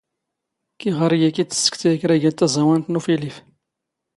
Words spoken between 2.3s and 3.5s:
ⵜⴰⵥⴰⵡⴰⵏⵜ ⵏ ⵓⴼⵉⵍⵉⴼ.